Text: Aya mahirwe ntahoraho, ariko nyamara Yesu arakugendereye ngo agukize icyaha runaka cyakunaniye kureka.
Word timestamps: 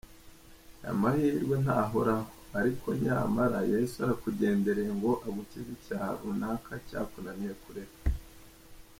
Aya 0.83 0.93
mahirwe 1.01 1.55
ntahoraho, 1.63 2.29
ariko 2.59 2.87
nyamara 3.03 3.59
Yesu 3.73 3.95
arakugendereye 4.05 4.91
ngo 4.97 5.11
agukize 5.27 5.69
icyaha 5.77 6.09
runaka 6.21 6.71
cyakunaniye 6.87 7.53
kureka. 7.63 7.97